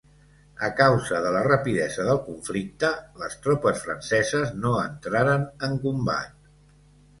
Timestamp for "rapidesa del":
1.47-2.21